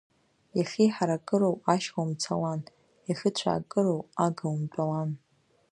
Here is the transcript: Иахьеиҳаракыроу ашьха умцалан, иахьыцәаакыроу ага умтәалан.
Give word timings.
Иахьеиҳаракыроу 0.57 1.55
ашьха 1.73 1.99
умцалан, 2.05 2.61
иахьыцәаакыроу 3.09 4.01
ага 4.25 4.45
умтәалан. 4.53 5.11